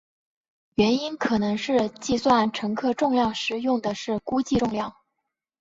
[0.73, 4.95] 原因可能是计算乘客重量时用的是估计重量。